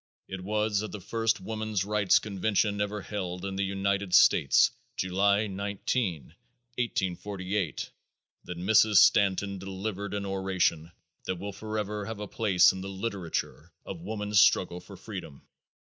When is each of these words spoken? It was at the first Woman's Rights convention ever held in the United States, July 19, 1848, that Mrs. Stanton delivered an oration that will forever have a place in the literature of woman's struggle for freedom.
It 0.27 0.43
was 0.43 0.81
at 0.81 0.91
the 0.91 0.99
first 0.99 1.39
Woman's 1.39 1.85
Rights 1.85 2.17
convention 2.17 2.81
ever 2.81 3.01
held 3.03 3.45
in 3.45 3.55
the 3.55 3.63
United 3.63 4.15
States, 4.15 4.71
July 4.95 5.45
19, 5.45 6.23
1848, 6.23 7.91
that 8.45 8.57
Mrs. 8.57 8.95
Stanton 8.95 9.59
delivered 9.59 10.15
an 10.15 10.25
oration 10.25 10.91
that 11.25 11.35
will 11.35 11.53
forever 11.53 12.05
have 12.05 12.19
a 12.19 12.27
place 12.27 12.71
in 12.71 12.81
the 12.81 12.89
literature 12.89 13.71
of 13.85 14.01
woman's 14.01 14.39
struggle 14.41 14.79
for 14.79 14.97
freedom. 14.97 15.43